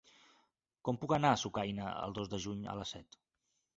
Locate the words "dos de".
2.19-2.43